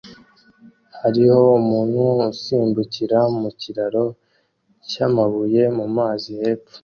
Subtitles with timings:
[1.01, 2.01] Hariho umuntu
[2.31, 4.05] usimbukira mu kiraro
[4.89, 6.77] cyamabuye mumazi hepfo